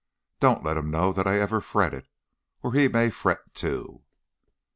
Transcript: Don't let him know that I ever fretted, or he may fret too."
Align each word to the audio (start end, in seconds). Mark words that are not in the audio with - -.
Don't 0.39 0.63
let 0.63 0.77
him 0.77 0.89
know 0.89 1.13
that 1.13 1.27
I 1.27 1.37
ever 1.37 1.61
fretted, 1.61 2.07
or 2.63 2.73
he 2.73 2.87
may 2.87 3.11
fret 3.11 3.53
too." 3.53 4.01